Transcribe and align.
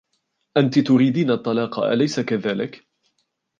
أنتِ 0.57 0.79
تريدين 0.79 1.31
الطلاق, 1.31 1.79
أليس 1.79 2.19
كذلك؟ 2.19 2.81